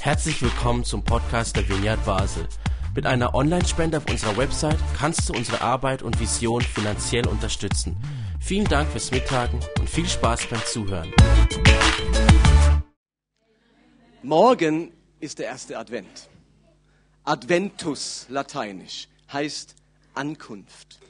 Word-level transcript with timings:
Herzlich 0.00 0.40
willkommen 0.42 0.84
zum 0.84 1.02
Podcast 1.02 1.56
der 1.56 1.68
Vineyard 1.68 2.04
Basel. 2.04 2.48
Mit 2.94 3.06
einer 3.06 3.34
Online-Spende 3.34 3.98
auf 3.98 4.08
unserer 4.08 4.36
Website 4.36 4.78
kannst 4.96 5.28
du 5.28 5.34
unsere 5.34 5.60
Arbeit 5.60 6.02
und 6.02 6.18
Vision 6.18 6.62
finanziell 6.62 7.26
unterstützen. 7.26 7.96
Vielen 8.40 8.66
Dank 8.66 8.90
fürs 8.90 9.10
Mittagen 9.10 9.60
und 9.78 9.90
viel 9.90 10.08
Spaß 10.08 10.46
beim 10.46 10.64
Zuhören. 10.64 11.12
Morgen 14.22 14.92
ist 15.20 15.38
der 15.38 15.46
erste 15.46 15.78
Advent. 15.78 16.28
Adventus, 17.24 18.26
lateinisch, 18.28 19.08
heißt 19.32 19.74
Ankunft. 20.14 21.00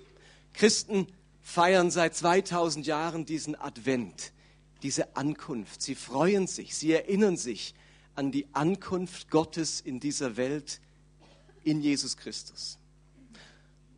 Christen 0.55 1.07
feiern 1.43 1.91
seit 1.91 2.15
2000 2.15 2.87
Jahren 2.87 3.27
diesen 3.27 3.55
Advent, 3.61 4.33
diese 4.87 5.17
Ankunft. 5.17 5.83
Sie 5.83 5.97
freuen 5.97 6.47
sich, 6.47 6.77
sie 6.77 6.93
erinnern 6.93 7.37
sich 7.37 7.75
an 8.15 8.31
die 8.31 8.47
Ankunft 8.53 9.33
Gottes 9.33 9.81
in 9.81 9.99
dieser 9.99 10.37
Welt 10.37 10.81
in 11.65 11.81
Jesus 11.81 12.17
Christus. 12.17 12.79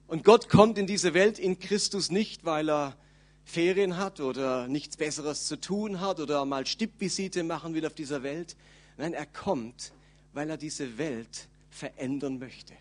Und 0.07 0.25
Gott 0.25 0.49
kommt 0.49 0.79
in 0.79 0.87
diese 0.87 1.13
Welt 1.13 1.39
in 1.39 1.59
Christus 1.59 2.11
nicht, 2.11 2.47
weil 2.47 2.71
er 2.71 2.97
Ferien 3.45 3.99
hat 3.99 4.21
oder 4.21 4.67
nichts 4.67 4.97
Besseres 4.97 5.45
zu 5.45 5.61
tun 5.61 6.01
hat 6.01 6.21
oder 6.21 6.47
mal 6.47 6.65
Stippvisite 6.65 7.43
machen 7.43 7.75
will 7.75 7.85
auf 7.85 7.95
dieser 7.95 8.23
Welt. 8.23 8.57
Nein, 8.97 9.13
er 9.13 9.27
kommt, 9.27 9.93
weil 10.33 10.49
er 10.49 10.57
diese 10.57 10.97
Welt 10.97 11.49
verändern 11.69 12.39
möchte. 12.39 12.73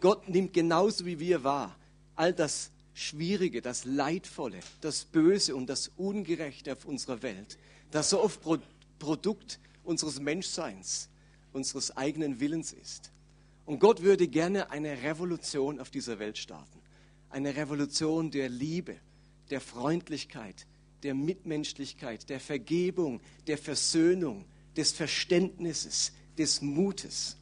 Gott 0.00 0.28
nimmt 0.28 0.52
genauso 0.52 1.06
wie 1.06 1.20
wir 1.20 1.44
wahr 1.44 1.76
all 2.16 2.32
das 2.32 2.72
Schwierige, 2.98 3.60
das 3.60 3.84
Leidvolle, 3.84 4.58
das 4.80 5.04
Böse 5.04 5.54
und 5.54 5.66
das 5.66 5.90
Ungerechte 5.98 6.72
auf 6.72 6.86
unserer 6.86 7.22
Welt, 7.22 7.58
das 7.90 8.08
so 8.08 8.22
oft 8.22 8.40
Produkt 8.98 9.60
unseres 9.84 10.18
Menschseins, 10.18 11.10
unseres 11.52 11.94
eigenen 11.94 12.40
Willens 12.40 12.72
ist. 12.72 13.12
Und 13.66 13.80
Gott 13.80 14.00
würde 14.02 14.28
gerne 14.28 14.70
eine 14.70 15.02
Revolution 15.02 15.78
auf 15.78 15.90
dieser 15.90 16.18
Welt 16.18 16.38
starten. 16.38 16.80
Eine 17.28 17.54
Revolution 17.54 18.30
der 18.30 18.48
Liebe, 18.48 18.96
der 19.50 19.60
Freundlichkeit, 19.60 20.66
der 21.02 21.14
Mitmenschlichkeit, 21.14 22.30
der 22.30 22.40
Vergebung, 22.40 23.20
der 23.46 23.58
Versöhnung, 23.58 24.46
des 24.74 24.92
Verständnisses, 24.92 26.12
des 26.38 26.62
Mutes. 26.62 27.36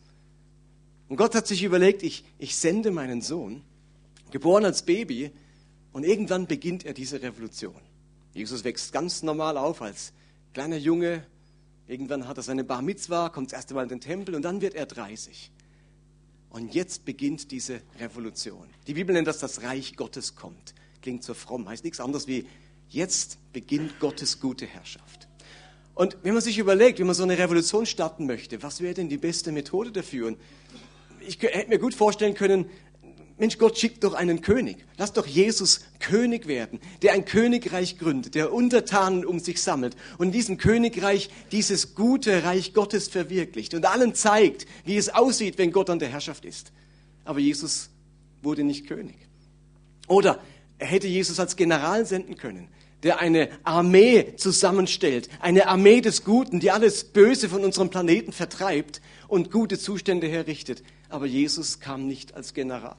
Und 1.09 1.17
Gott 1.17 1.37
hat 1.37 1.47
sich 1.47 1.63
überlegt, 1.63 2.03
ich, 2.03 2.25
ich 2.39 2.57
sende 2.57 2.91
meinen 2.91 3.23
Sohn, 3.23 3.63
geboren 4.33 4.65
als 4.65 4.83
Baby, 4.83 5.31
und 5.95 6.05
irgendwann 6.05 6.49
beginnt 6.49 6.85
er 6.85 6.93
diese 6.93 7.23
Revolution. 7.23 7.81
Jesus 8.35 8.65
wächst 8.65 8.93
ganz 8.93 9.23
normal 9.23 9.57
auf 9.57 9.81
als 9.81 10.13
kleiner 10.53 10.77
Junge. 10.77 11.25
Irgendwann 11.87 12.27
hat 12.27 12.37
er 12.37 12.43
seine 12.43 12.65
Bar 12.65 12.83
Mitzwa, 12.83 13.29
kommt 13.29 13.53
das 13.53 13.59
erste 13.59 13.75
Mal 13.75 13.85
in 13.85 13.89
den 13.89 14.01
Tempel 14.01 14.35
und 14.35 14.43
dann 14.43 14.61
wird 14.61 14.75
er 14.75 14.87
30. 14.87 15.53
Und 16.51 16.75
jetzt 16.75 17.05
beginnt 17.05 17.53
diese 17.53 17.81
Revolution. 18.01 18.67
Die 18.89 18.95
Bibel 18.95 19.15
nennt 19.15 19.29
das 19.29 19.39
das 19.39 19.63
Reich 19.63 19.95
Gottes 19.95 20.35
kommt. 20.35 20.75
Klingt 21.01 21.23
so 21.23 21.33
fromm, 21.33 21.69
heißt 21.69 21.85
nichts 21.85 22.01
anderes 22.01 22.27
wie 22.27 22.45
jetzt 22.89 23.39
beginnt 23.53 24.01
Gottes 24.01 24.41
gute 24.41 24.67
Herrschaft. 24.67 25.29
Und 25.95 26.17
wenn 26.25 26.35
man 26.35 26.43
sich 26.43 26.59
überlegt, 26.59 26.99
wenn 26.99 27.07
man 27.07 27.15
so 27.15 27.23
eine 27.23 27.39
Revolution 27.39 27.87
starten 27.87 28.27
möchte, 28.27 28.65
was 28.65 28.81
wäre 28.81 28.95
denn 28.95 29.09
die 29.09 29.19
beste 29.19 29.53
Methode 29.53 29.93
dafür? 29.93 30.27
Und 30.27 30.39
ich 31.21 31.41
hätte 31.41 31.69
mir 31.69 31.79
gut 31.79 31.95
vorstellen 31.95 32.35
können, 32.35 32.67
Mensch, 33.37 33.59
Gott 33.59 33.77
schickt 33.79 34.05
doch 34.05 34.15
einen 34.15 34.43
König. 34.43 34.85
Lass 34.97 35.13
doch 35.13 35.27
Jesus 35.27 35.81
König 35.99 36.47
werden, 36.47 36.79
der 37.03 37.15
ein 37.15 37.25
Königreich 37.25 37.99
gründet, 37.99 38.37
der 38.37 38.53
Untertanen 38.53 39.25
um 39.25 39.41
sich 39.41 39.61
sammelt 39.61 39.97
und 40.19 40.27
in 40.27 40.33
diesem 40.33 40.57
Königreich 40.57 41.31
dieses 41.51 41.97
gute 41.97 42.45
Reich 42.45 42.75
Gottes 42.75 43.09
verwirklicht 43.09 43.75
und 43.75 43.87
allen 43.87 44.15
zeigt, 44.15 44.67
wie 44.85 44.97
es 44.97 45.09
aussieht, 45.09 45.59
wenn 45.59 45.73
Gott 45.73 45.91
an 45.91 45.99
der 45.99 46.11
Herrschaft 46.11 46.45
ist. 46.45 46.71
Aber 47.25 47.41
Jesus 47.41 47.91
wurde 48.43 48.63
nicht 48.63 48.87
König. 48.87 49.17
Oder 50.07 50.41
er 50.79 50.87
hätte 50.87 51.09
Jesus 51.09 51.41
als 51.41 51.57
General 51.57 52.07
senden 52.07 52.37
können, 52.37 52.69
der 53.03 53.19
eine 53.19 53.49
Armee 53.65 54.37
zusammenstellt, 54.37 55.29
eine 55.41 55.67
Armee 55.67 56.01
des 56.03 56.23
Guten, 56.23 56.61
die 56.61 56.71
alles 56.71 57.05
Böse 57.05 57.49
von 57.49 57.65
unserem 57.65 57.91
Planeten 57.91 58.33
vertreibt 58.33 59.01
und 59.27 59.51
gute 59.51 59.79
Zustände 59.79 60.29
herrichtet. 60.29 60.85
Aber 61.09 61.27
Jesus 61.27 61.81
kam 61.81 62.07
nicht 62.07 62.35
als 62.35 62.55
General. 62.55 62.97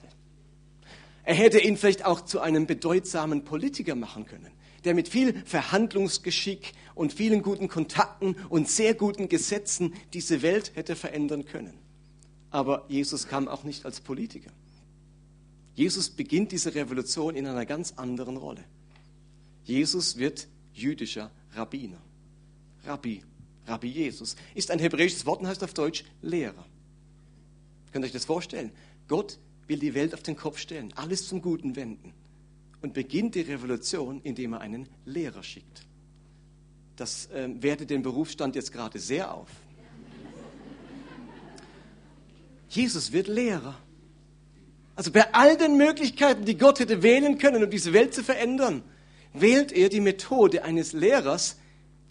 Er 1.25 1.35
hätte 1.35 1.59
ihn 1.59 1.75
vielleicht 1.75 2.05
auch 2.05 2.21
zu 2.21 2.39
einem 2.39 2.67
bedeutsamen 2.67 3.43
Politiker 3.43 3.95
machen 3.95 4.25
können, 4.25 4.51
der 4.83 4.93
mit 4.93 5.09
viel 5.09 5.33
Verhandlungsgeschick 5.45 6.73
und 6.93 7.13
vielen 7.13 7.41
guten 7.41 7.67
Kontakten 7.67 8.35
und 8.49 8.69
sehr 8.69 8.93
guten 8.93 9.27
Gesetzen 9.27 9.93
diese 10.13 10.43
Welt 10.43 10.71
hätte 10.75 10.95
verändern 10.95 11.45
können. 11.45 11.73
Aber 12.51 12.85
Jesus 12.87 13.27
kam 13.27 13.47
auch 13.47 13.63
nicht 13.63 13.85
als 13.85 13.99
Politiker. 13.99 14.51
Jesus 15.73 16.09
beginnt 16.09 16.51
diese 16.51 16.73
Revolution 16.73 17.35
in 17.35 17.47
einer 17.47 17.65
ganz 17.65 17.93
anderen 17.97 18.37
Rolle. 18.37 18.63
Jesus 19.65 20.17
wird 20.17 20.47
jüdischer 20.73 21.31
Rabbiner. 21.53 21.97
Rabbi, 22.85 23.23
Rabbi 23.65 23.87
Jesus, 23.87 24.35
ist 24.53 24.69
ein 24.69 24.79
hebräisches 24.79 25.25
Wort 25.25 25.41
und 25.41 25.47
heißt 25.47 25.63
auf 25.63 25.73
Deutsch 25.73 26.05
Lehrer. 26.21 26.65
Könnt 27.91 28.05
ihr 28.05 28.07
euch 28.07 28.13
das 28.13 28.25
vorstellen? 28.25 28.71
Gott 29.07 29.39
will 29.67 29.79
die 29.79 29.93
Welt 29.93 30.13
auf 30.13 30.23
den 30.23 30.35
Kopf 30.35 30.57
stellen, 30.59 30.93
alles 30.95 31.27
zum 31.27 31.41
Guten 31.41 31.75
wenden 31.75 32.13
und 32.81 32.93
beginnt 32.93 33.35
die 33.35 33.41
Revolution, 33.41 34.21
indem 34.23 34.53
er 34.53 34.61
einen 34.61 34.87
Lehrer 35.05 35.43
schickt. 35.43 35.85
Das 36.95 37.27
äh, 37.31 37.49
wertet 37.59 37.89
den 37.89 38.03
Berufsstand 38.03 38.55
jetzt 38.55 38.71
gerade 38.71 38.99
sehr 38.99 39.33
auf. 39.33 39.49
Jesus 42.69 43.11
wird 43.11 43.27
Lehrer. 43.27 43.77
Also 44.95 45.11
bei 45.11 45.33
all 45.33 45.57
den 45.57 45.77
Möglichkeiten, 45.77 46.45
die 46.45 46.57
Gott 46.57 46.79
hätte 46.79 47.03
wählen 47.03 47.37
können, 47.37 47.63
um 47.63 47.69
diese 47.69 47.91
Welt 47.91 48.13
zu 48.13 48.23
verändern, 48.23 48.83
wählt 49.33 49.71
er 49.71 49.89
die 49.89 49.99
Methode 49.99 50.63
eines 50.63 50.93
Lehrers, 50.93 51.57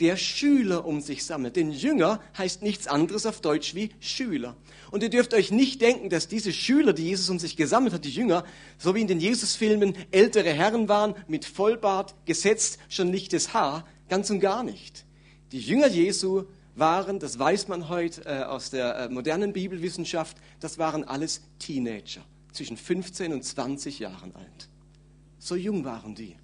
der 0.00 0.16
Schüler 0.16 0.84
um 0.84 1.00
sich 1.00 1.25
sammelt. 1.25 1.56
Denn 1.56 1.71
Jünger 1.71 2.21
heißt 2.37 2.62
nichts 2.62 2.87
anderes 2.87 3.27
auf 3.27 3.41
Deutsch 3.41 3.75
wie 3.75 3.91
Schüler. 4.00 4.56
Und 4.91 5.03
ihr 5.03 5.10
dürft 5.10 5.34
euch 5.34 5.50
nicht 5.50 5.81
denken, 5.81 6.10
dass 6.10 6.28
diese 6.28 6.53
Schüler, 6.53 6.93
die 6.93 7.05
Jesus 7.05 7.31
um 7.31 7.38
sich 7.38 7.56
gesammelt 7.56 7.94
hat, 7.94 8.05
die 8.05 8.10
Jünger, 8.10 8.44
so 8.78 8.94
wie 8.94 9.00
in 9.00 9.09
den 9.09 9.21
Jesus-Filmen 9.21 9.94
ältere 10.10 10.53
Herren 10.53 10.88
waren, 10.88 11.15
mit 11.28 11.44
Vollbart, 11.44 12.15
gesetzt, 12.25 12.78
schon 12.88 13.10
lichtes 13.10 13.55
Haar. 13.55 13.87
Ganz 14.09 14.31
und 14.31 14.41
gar 14.41 14.62
nicht. 14.62 15.05
Die 15.53 15.60
Jünger 15.60 15.88
Jesu 15.88 16.44
waren, 16.75 17.19
das 17.19 17.38
weiß 17.38 17.69
man 17.69 17.88
heute 17.88 18.25
äh, 18.25 18.43
aus 18.43 18.71
der 18.71 18.97
äh, 18.97 19.09
modernen 19.09 19.53
Bibelwissenschaft, 19.53 20.37
das 20.61 20.78
waren 20.78 21.05
alles 21.05 21.43
Teenager, 21.59 22.22
zwischen 22.53 22.76
15 22.76 23.32
und 23.32 23.44
20 23.44 24.00
Jahren 24.00 24.34
alt. 24.34 24.69
So 25.38 25.55
jung 25.55 25.84
waren 25.84 26.15
die. 26.15 26.37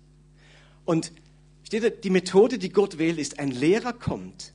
Und 0.84 1.12
Steht 1.70 2.02
die 2.02 2.10
Methode, 2.10 2.58
die 2.58 2.70
Gott 2.70 2.98
wählt, 2.98 3.16
ist, 3.16 3.38
ein 3.38 3.52
Lehrer 3.52 3.92
kommt 3.92 4.52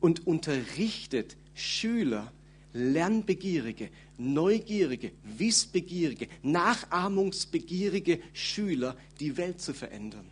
und 0.00 0.26
unterrichtet 0.26 1.36
Schüler, 1.54 2.32
lernbegierige, 2.72 3.88
neugierige, 4.18 5.12
wissbegierige, 5.22 6.26
nachahmungsbegierige 6.42 8.18
Schüler, 8.32 8.96
die 9.20 9.36
Welt 9.36 9.60
zu 9.60 9.72
verändern. 9.72 10.26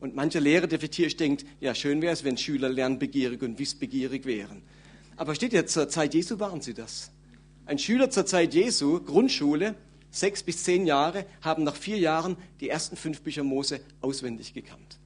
Und 0.00 0.16
mancher 0.16 0.40
Lehrer, 0.40 0.66
der 0.66 0.80
vielleicht 0.80 1.20
denkt, 1.20 1.46
ja, 1.60 1.76
schön 1.76 2.02
wäre 2.02 2.12
es, 2.12 2.24
wenn 2.24 2.36
Schüler 2.36 2.68
lernbegierig 2.68 3.40
und 3.42 3.56
wissbegierig 3.60 4.24
wären. 4.24 4.62
Aber 5.14 5.36
steht 5.36 5.52
ja, 5.52 5.64
zur 5.64 5.88
Zeit 5.88 6.12
Jesu 6.14 6.40
waren 6.40 6.60
sie 6.60 6.74
das. 6.74 7.12
Ein 7.66 7.78
Schüler 7.78 8.10
zur 8.10 8.26
Zeit 8.26 8.52
Jesu, 8.52 9.00
Grundschule, 9.00 9.76
sechs 10.10 10.42
bis 10.42 10.64
zehn 10.64 10.88
Jahre, 10.88 11.24
haben 11.40 11.62
nach 11.62 11.76
vier 11.76 11.98
Jahren 11.98 12.36
die 12.58 12.68
ersten 12.68 12.96
fünf 12.96 13.20
Bücher 13.20 13.44
Mose 13.44 13.80
auswendig 14.00 14.52
gekannt. 14.54 14.98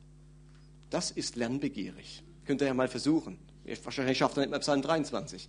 Das 0.91 1.11
ist 1.11 1.37
lernbegierig. 1.37 2.23
Könnt 2.47 2.63
ihr 2.63 2.67
ja 2.67 2.75
mal 2.75 2.89
versuchen. 2.89 3.39
Wahrscheinlich 3.85 4.19
schafft 4.19 4.37
er 4.37 4.41
nicht 4.41 4.51
mal 4.51 4.61
Psalm 4.61 4.83
23. 4.83 5.49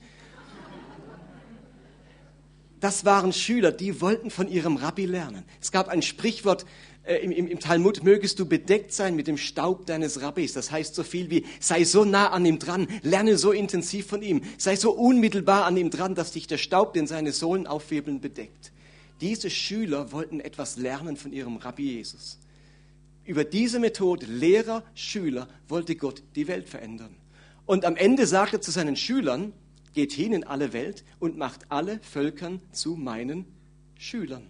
Das 2.80 3.03
waren 3.03 3.33
Schüler, 3.33 3.71
die 3.71 4.00
wollten 4.00 4.30
von 4.30 4.47
ihrem 4.47 4.77
Rabbi 4.77 5.06
lernen. 5.06 5.44
Es 5.62 5.71
gab 5.71 5.89
ein 5.89 6.01
Sprichwort 6.01 6.65
äh, 7.03 7.15
im, 7.18 7.31
im, 7.31 7.47
im, 7.47 7.59
Talmud, 7.59 8.03
mögest 8.03 8.39
du 8.39 8.45
bedeckt 8.45 8.94
sein 8.94 9.15
mit 9.15 9.27
dem 9.27 9.38
Staub 9.38 9.86
deines 9.86 10.21
Rabbis. 10.21 10.53
Das 10.53 10.71
heißt 10.71 10.95
so 10.95 11.03
viel 11.03 11.30
wie, 11.30 11.45
sei 11.59 11.83
so 11.83 12.06
nah 12.06 12.30
an 12.30 12.45
ihm 12.45 12.57
dran, 12.57 12.88
lerne 13.01 13.38
so 13.38 13.51
intensiv 13.51 14.07
von 14.07 14.21
ihm, 14.21 14.41
sei 14.57 14.77
so 14.77 14.91
unmittelbar 14.91 15.65
an 15.65 15.75
ihm 15.75 15.89
dran, 15.89 16.15
dass 16.15 16.31
dich 16.31 16.47
der 16.47 16.57
Staub, 16.57 16.94
den 16.94 17.07
seine 17.07 17.33
Sohlen 17.33 17.68
aufwirbeln, 17.68 18.21
bedeckt. 18.21 18.71
Diese 19.19 19.50
Schüler 19.50 20.13
wollten 20.13 20.39
etwas 20.39 20.77
lernen 20.77 21.18
von 21.18 21.33
ihrem 21.33 21.57
Rabbi 21.57 21.95
Jesus. 21.95 22.38
Über 23.29 23.43
diese 23.43 23.79
Methode, 23.79 24.25
Lehrer, 24.25 24.83
Schüler, 24.95 25.47
wollte 25.67 25.95
Gott 25.95 26.23
die 26.33 26.47
Welt 26.47 26.67
verändern. 26.67 27.15
Und 27.67 27.85
am 27.85 27.95
Ende 27.95 28.25
sagt 28.25 28.53
er 28.53 28.61
zu 28.61 28.71
seinen 28.71 28.95
Schülern, 28.95 29.53
geht 29.93 30.13
hin 30.13 30.33
in 30.33 30.43
alle 30.43 30.73
Welt 30.73 31.03
und 31.19 31.37
macht 31.37 31.71
alle 31.71 31.99
Völkern 31.99 32.59
zu 32.71 32.95
meinen 32.95 33.45
Schülern. 33.99 34.47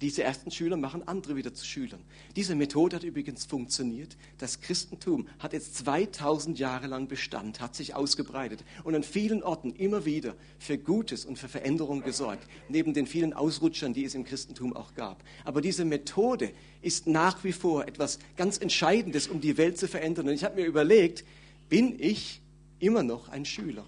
Diese 0.00 0.22
ersten 0.22 0.52
Schüler 0.52 0.76
machen 0.76 1.06
andere 1.08 1.34
wieder 1.34 1.52
zu 1.52 1.66
Schülern. 1.66 2.00
Diese 2.36 2.54
Methode 2.54 2.96
hat 2.96 3.02
übrigens 3.02 3.46
funktioniert. 3.46 4.16
Das 4.38 4.60
Christentum 4.60 5.26
hat 5.40 5.52
jetzt 5.52 5.76
2000 5.78 6.56
Jahre 6.58 6.86
lang 6.86 7.08
Bestand, 7.08 7.60
hat 7.60 7.74
sich 7.74 7.96
ausgebreitet 7.96 8.62
und 8.84 8.94
an 8.94 9.02
vielen 9.02 9.42
Orten 9.42 9.74
immer 9.74 10.04
wieder 10.04 10.36
für 10.60 10.78
Gutes 10.78 11.24
und 11.24 11.36
für 11.36 11.48
Veränderung 11.48 12.02
gesorgt, 12.02 12.46
neben 12.68 12.94
den 12.94 13.08
vielen 13.08 13.32
Ausrutschern, 13.32 13.92
die 13.92 14.04
es 14.04 14.14
im 14.14 14.24
Christentum 14.24 14.72
auch 14.76 14.94
gab. 14.94 15.24
Aber 15.44 15.60
diese 15.60 15.84
Methode 15.84 16.52
ist 16.80 17.08
nach 17.08 17.42
wie 17.42 17.52
vor 17.52 17.88
etwas 17.88 18.20
ganz 18.36 18.58
Entscheidendes, 18.58 19.26
um 19.26 19.40
die 19.40 19.56
Welt 19.56 19.78
zu 19.78 19.88
verändern. 19.88 20.28
Und 20.28 20.34
ich 20.34 20.44
habe 20.44 20.60
mir 20.60 20.66
überlegt, 20.66 21.24
bin 21.68 21.96
ich 21.98 22.40
immer 22.78 23.02
noch 23.02 23.28
ein 23.28 23.44
Schüler? 23.44 23.84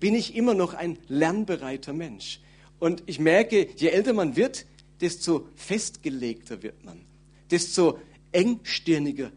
Bin 0.00 0.14
ich 0.14 0.34
immer 0.34 0.54
noch 0.54 0.72
ein 0.72 0.98
lernbereiter 1.08 1.92
Mensch? 1.92 2.40
Und 2.78 3.02
ich 3.06 3.18
merke, 3.18 3.68
je 3.76 3.88
älter 3.88 4.12
man 4.12 4.36
wird, 4.36 4.66
desto 5.00 5.48
festgelegter 5.54 6.62
wird 6.62 6.84
man, 6.84 7.00
desto 7.50 7.98
engstirniger 8.32 9.30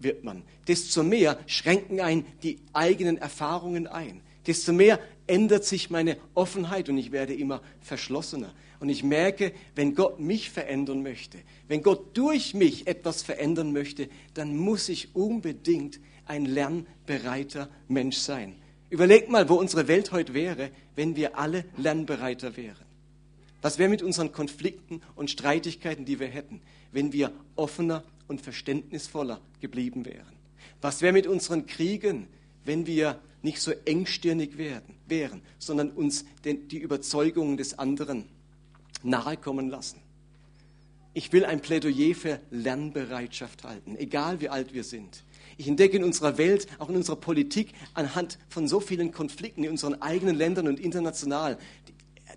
wird 0.00 0.24
man, 0.24 0.42
desto 0.66 1.02
mehr 1.02 1.38
schränken 1.46 2.00
ein 2.00 2.24
die 2.42 2.58
eigenen 2.72 3.18
Erfahrungen 3.18 3.86
ein, 3.86 4.20
desto 4.46 4.72
mehr 4.72 5.00
ändert 5.26 5.64
sich 5.64 5.90
meine 5.90 6.16
Offenheit 6.34 6.88
und 6.88 6.98
ich 6.98 7.12
werde 7.12 7.34
immer 7.34 7.62
verschlossener. 7.80 8.52
Und 8.80 8.88
ich 8.88 9.02
merke, 9.02 9.52
wenn 9.74 9.94
Gott 9.94 10.20
mich 10.20 10.50
verändern 10.50 11.02
möchte, 11.02 11.38
wenn 11.66 11.82
Gott 11.82 12.16
durch 12.16 12.54
mich 12.54 12.86
etwas 12.86 13.22
verändern 13.22 13.72
möchte, 13.72 14.08
dann 14.34 14.56
muss 14.56 14.88
ich 14.88 15.14
unbedingt 15.14 15.98
ein 16.26 16.44
lernbereiter 16.44 17.68
Mensch 17.88 18.18
sein. 18.18 18.54
Überlegt 18.88 19.28
mal, 19.30 19.48
wo 19.48 19.54
unsere 19.54 19.88
Welt 19.88 20.12
heute 20.12 20.32
wäre, 20.32 20.70
wenn 20.94 21.16
wir 21.16 21.36
alle 21.36 21.64
lernbereiter 21.76 22.56
wären. 22.56 22.87
Was 23.60 23.78
wäre 23.78 23.88
mit 23.88 24.02
unseren 24.02 24.32
Konflikten 24.32 25.00
und 25.16 25.30
Streitigkeiten, 25.30 26.04
die 26.04 26.20
wir 26.20 26.28
hätten, 26.28 26.60
wenn 26.92 27.12
wir 27.12 27.32
offener 27.56 28.04
und 28.28 28.40
verständnisvoller 28.40 29.40
geblieben 29.60 30.04
wären? 30.04 30.36
Was 30.80 31.02
wäre 31.02 31.12
mit 31.12 31.26
unseren 31.26 31.66
Kriegen, 31.66 32.28
wenn 32.64 32.86
wir 32.86 33.20
nicht 33.42 33.60
so 33.60 33.72
engstirnig 33.84 34.58
werden, 34.58 34.94
wären, 35.06 35.42
sondern 35.58 35.90
uns 35.90 36.24
den, 36.44 36.68
die 36.68 36.78
Überzeugungen 36.78 37.56
des 37.56 37.78
anderen 37.78 38.26
nahe 39.02 39.36
kommen 39.36 39.68
lassen? 39.68 40.00
Ich 41.14 41.32
will 41.32 41.44
ein 41.44 41.60
Plädoyer 41.60 42.14
für 42.14 42.40
Lernbereitschaft 42.50 43.64
halten, 43.64 43.96
egal 43.96 44.40
wie 44.40 44.50
alt 44.50 44.72
wir 44.72 44.84
sind. 44.84 45.24
Ich 45.56 45.66
entdecke 45.66 45.96
in 45.96 46.04
unserer 46.04 46.38
Welt, 46.38 46.68
auch 46.78 46.88
in 46.88 46.94
unserer 46.94 47.16
Politik, 47.16 47.72
anhand 47.94 48.38
von 48.48 48.68
so 48.68 48.78
vielen 48.78 49.10
Konflikten 49.10 49.64
in 49.64 49.70
unseren 49.70 50.00
eigenen 50.00 50.36
Ländern 50.36 50.68
und 50.68 50.78
international, 50.78 51.58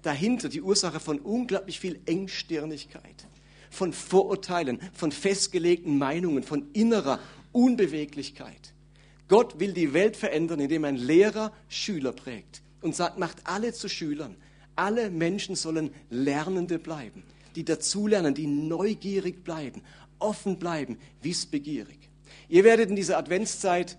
dahinter 0.02 0.50
die 0.50 0.62
Ursache 0.62 1.00
von 1.00 1.20
unglaublich 1.20 1.80
viel 1.80 2.00
Engstirnigkeit, 2.06 3.28
von 3.70 3.94
Vorurteilen, 3.94 4.80
von 4.94 5.12
festgelegten 5.12 5.98
Meinungen, 5.98 6.44
von 6.44 6.68
innerer 6.74 7.20
Unbeweglichkeit. 7.52 8.74
Gott 9.28 9.60
will 9.60 9.74
die 9.74 9.94
Welt 9.94 10.18
verändern, 10.18 10.60
indem 10.60 10.84
ein 10.84 10.98
Lehrer 10.98 11.54
Schüler 11.70 12.12
prägt 12.12 12.62
und 12.82 12.96
sagt, 12.96 13.18
macht 13.18 13.38
alle 13.46 13.74
zu 13.74 13.88
Schülern. 13.88 14.36
Alle 14.76 15.10
Menschen 15.10 15.56
sollen 15.56 15.92
Lernende 16.10 16.80
bleiben, 16.80 17.24
die 17.56 17.64
dazulernen, 17.64 18.34
die 18.34 18.48
neugierig 18.48 19.44
bleiben, 19.44 19.84
offen 20.20 20.60
bleiben, 20.60 20.98
wissbegierig. 21.22 21.98
Ihr 22.50 22.64
werdet 22.64 22.90
in 22.90 22.96
dieser 22.96 23.18
Adventszeit 23.18 23.98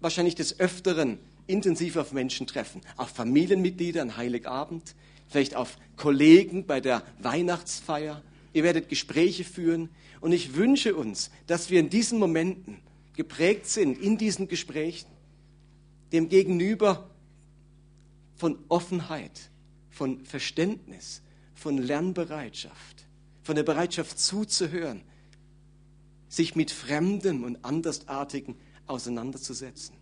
wahrscheinlich 0.00 0.34
des 0.34 0.58
Öfteren 0.60 1.18
intensiv 1.46 1.96
auf 1.96 2.12
Menschen 2.12 2.46
treffen, 2.46 2.80
auf 2.96 3.08
Familienmitglieder 3.08 4.02
an 4.02 4.16
Heiligabend, 4.16 4.94
vielleicht 5.30 5.54
auf 5.56 5.78
Kollegen 5.96 6.66
bei 6.66 6.80
der 6.80 7.02
Weihnachtsfeier. 7.20 8.22
Ihr 8.52 8.64
werdet 8.64 8.88
Gespräche 8.88 9.44
führen. 9.44 9.88
Und 10.20 10.32
ich 10.32 10.54
wünsche 10.54 10.94
uns, 10.94 11.30
dass 11.46 11.70
wir 11.70 11.80
in 11.80 11.88
diesen 11.88 12.18
Momenten 12.18 12.78
geprägt 13.14 13.66
sind, 13.66 13.98
in 13.98 14.18
diesen 14.18 14.48
Gesprächen, 14.48 15.08
dem 16.12 16.28
Gegenüber 16.28 17.08
von 18.36 18.58
Offenheit, 18.68 19.50
von 19.90 20.24
Verständnis, 20.24 21.22
von 21.54 21.78
Lernbereitschaft, 21.78 23.06
von 23.42 23.54
der 23.54 23.62
Bereitschaft 23.62 24.18
zuzuhören, 24.18 25.02
sich 26.28 26.56
mit 26.56 26.70
Fremden 26.70 27.44
und 27.44 27.64
Andersartigen 27.64 28.56
auseinanderzusetzen. 28.86 29.94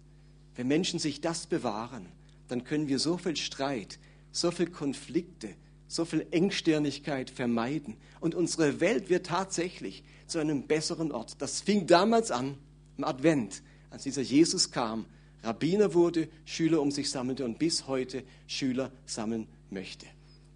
Wenn 0.55 0.69
Menschen 0.69 0.99
sich 0.99 1.21
das 1.21 1.47
bewahren, 1.47 2.07
dann 2.49 2.65
können 2.65 2.89
wir 2.89 2.99
so 2.99 3.19
viel 3.19 3.37
Streit, 3.37 3.99
so 4.41 4.51
viele 4.51 4.71
Konflikte, 4.71 5.55
so 5.87 6.05
viel 6.05 6.27
Engstirnigkeit 6.31 7.31
vermeiden. 7.31 7.97
Und 8.21 8.35
unsere 8.35 8.81
Welt 8.81 9.09
wird 9.09 9.27
tatsächlich 9.27 10.05
zu 10.27 10.39
einem 10.39 10.67
besseren 10.67 11.13
Ort. 11.13 11.41
Das 11.41 11.61
fing 11.61 11.87
damals 11.87 12.31
an, 12.31 12.57
im 12.97 13.05
Advent, 13.05 13.63
als 13.91 14.03
dieser 14.03 14.23
Jesus 14.23 14.71
kam, 14.71 15.07
Rabbiner 15.43 15.95
wurde, 15.95 16.29
Schüler 16.45 16.81
um 16.83 16.91
sich 16.91 17.11
sammelte 17.11 17.45
und 17.45 17.59
bis 17.59 17.87
heute 17.87 18.25
Schüler 18.47 18.91
sammeln 19.07 19.47
möchte. 19.71 20.07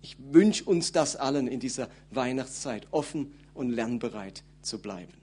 Ich 0.03 0.17
wünsche 0.19 0.65
uns 0.65 0.91
das 0.91 1.15
allen 1.17 1.47
in 1.47 1.61
dieser 1.61 1.89
Weihnachtszeit, 2.11 2.89
offen 2.91 3.33
und 3.55 3.71
lernbereit 3.71 4.43
zu 4.63 4.81
bleiben. 4.81 5.22